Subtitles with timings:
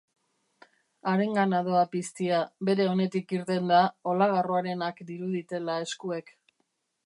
[1.11, 2.39] Harengana doa piztia,
[2.71, 3.83] bere onetik irtenda,
[4.15, 6.37] olagarroarenak diruditela eskuek.